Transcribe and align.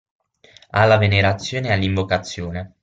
Alla 0.71 0.97
venerazione 0.97 1.67
e 1.67 1.73
all'invocazione. 1.73 2.73